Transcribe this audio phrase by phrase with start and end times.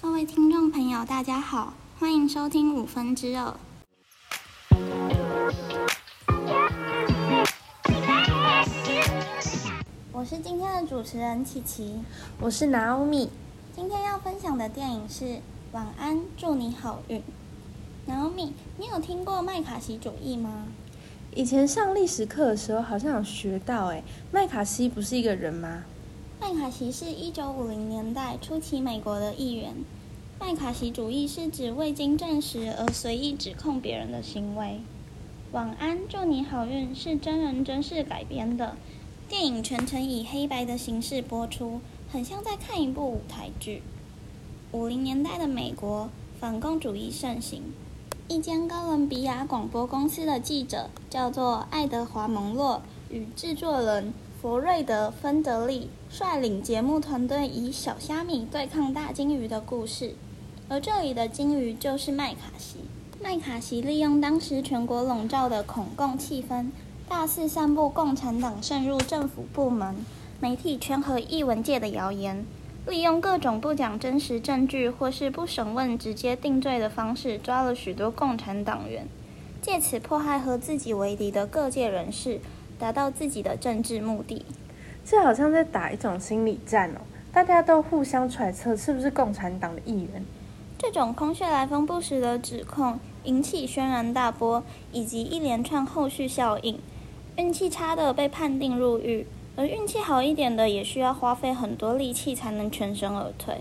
[0.00, 3.52] 各位听众朋友，大家好，欢迎收听五分之二。
[10.12, 11.98] 我是今天的主持人琪琪，
[12.40, 13.28] 我是 Naomi。
[13.74, 15.24] 今天要分享的电影是
[15.72, 17.18] 《晚安，祝你好运》。
[18.08, 20.66] Naomi，你有听过麦卡锡主义吗？
[21.34, 25.82] 以前上历史课的时候，好像有学到，哎，麦卡锡不是一个人吗？
[26.40, 29.74] 麦卡锡是一九五零年代初期美国的议员。
[30.38, 34.80] 麦卡锡主义是指未经证实而随意指控别人的行为。
[35.50, 38.76] 晚安，祝你好运是真人真事改编的，
[39.28, 43.82] 电影全程以黑白的形式播出，很像在看一部舞台剧。
[44.70, 46.08] 五零年代的美国
[46.38, 47.62] 反共主义盛行，
[48.28, 52.80] 一间哥伦比亚广播公司的记者叫做爱德华·蒙洛
[53.10, 54.14] 与制作人。
[54.40, 60.14] 佛瑞德·芬德利率领节目团队以小虾米对抗大鲸鱼的故事，
[60.68, 62.76] 而这里的鲸鱼就是麦卡锡。
[63.20, 66.70] 麦卡锡利用当时全国笼罩的恐共气氛，
[67.08, 70.06] 大肆散布共产党渗入政府部门、
[70.38, 72.46] 媒体圈和艺文界的谣言，
[72.86, 79.08] 利用各种不讲真实证据或是不审问直接定罪的方式，抓了许多共产党员，
[79.60, 82.38] 借此迫害和自己为敌的各界人士。
[82.78, 84.44] 达到自己的政治目的，
[85.04, 87.00] 这好像在打一种心理战哦。
[87.32, 90.24] 大家都互相揣测是不是共产党的议员。
[90.78, 94.62] 这种空穴来风不实的指控引起轩然大波，
[94.92, 96.78] 以及一连串后续效应。
[97.36, 103.58] 运气差的被判定入狱，而运气好一点的也需要花费很多力气才能全身而退。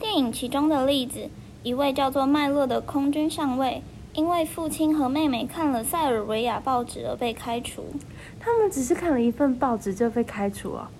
[0.00, 1.30] 电影其中的例子，
[1.62, 3.82] 一位叫做麦勒的空军上尉。
[4.14, 7.84] 因为父亲和妹妹看了塞尔维亚报纸而被开除。
[8.38, 10.90] 他们只是看了一份报纸就被开除了。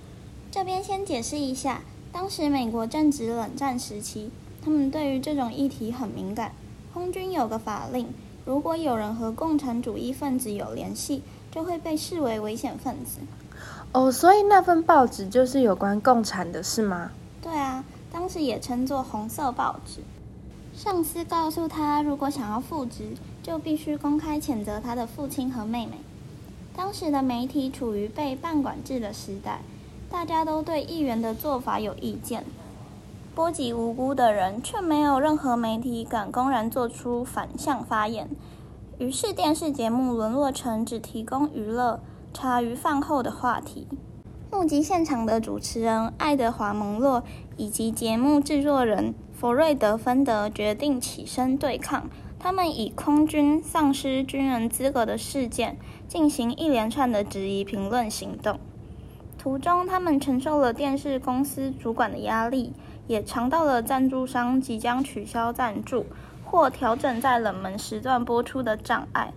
[0.50, 4.30] 这边先解释一下，当时美国正值冷战时期，
[4.64, 6.52] 他们对于这种议题很敏感。
[6.94, 8.08] 空军有个法令，
[8.44, 13.20] 如果有人和共产主义分子有联系，就会被视为危险分子。
[13.92, 17.10] 哦，所以那份报纸就是有关共产的，是吗？
[17.42, 20.00] 对啊，当时也称作红色报纸。
[20.82, 25.92] 上司告诉他，如果想要复职，就必须公开谴责他的父亲和妹妹。
[26.74, 29.60] 当时的媒体处于被半管制的时代，
[30.10, 32.44] 大家都对议员的做法有意见，
[33.32, 38.28] 波及无辜的人，却没有任何媒体敢公然做出反向发言。
[38.98, 42.00] 于是电视节目沦落成只提供娱乐、
[42.34, 43.86] 茶余饭后的话题。
[44.54, 47.24] 目击现场的主持人爱德华·蒙洛
[47.56, 52.10] 以及节目制作人弗瑞德·芬德决定起身对抗。
[52.38, 58.60] 他们以空军丧失军人资格的事件进行一连串的质疑评论行动。
[59.38, 62.74] 途中，他们承受了电视公司主管的压力，
[63.06, 66.04] 也尝到了赞助商即将取消赞助
[66.44, 69.32] 或调整在冷门时段播出的障碍。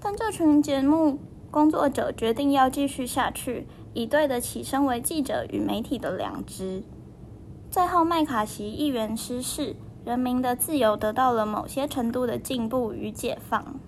[0.00, 1.18] 但这群节目
[1.50, 3.66] 工作者决定要继续下去。
[3.94, 6.82] 以对得起身为记者与媒体的良知。
[7.70, 9.74] 最后，麦卡锡议员失势，
[10.04, 13.80] 人民的自由得到了某些程度的进步与解放。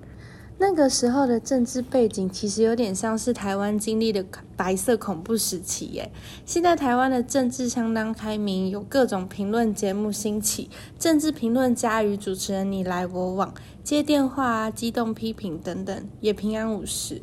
[0.59, 4.25] 那个时候的政治背景其实有点像是台湾经历的
[4.57, 6.11] 白色恐怖时期耶。
[6.47, 13.53] 现在台湾的政治相当开明，有各种评论节目兴起，政治评论家与主持人你来我往，
[13.85, 17.21] 接电话啊，机动批评等等，也平安无事。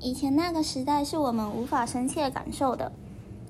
[0.00, 2.92] 以前那个时代是我们无法深切感受的。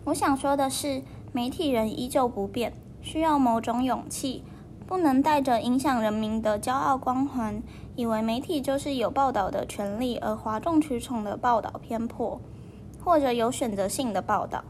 [0.04, 2.72] 我想说的是，媒体人依旧不变，
[3.02, 4.42] 需要某种勇气，
[4.86, 7.62] 不能带着影响人民的骄傲光环，
[7.96, 12.40] 以为媒体就是有报道的权利而哗众取宠的报道偏颇，
[13.04, 14.64] 或者有选择性的报道。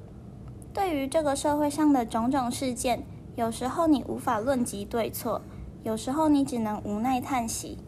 [0.75, 3.05] 对于这个社会上的种种事件，
[3.37, 5.41] 有时候你无法论及对错，
[5.85, 7.79] 有时候你只能无奈叹息。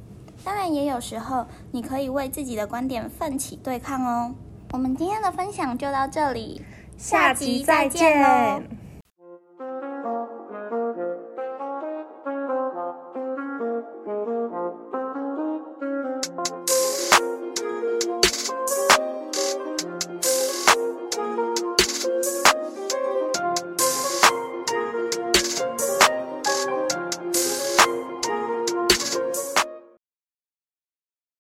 [0.45, 4.35] 当然，也有时候你可以为自己的观点奋起对抗哦。
[4.73, 6.63] 我们今天的分享就到这里，
[6.97, 8.63] 下集再见喽。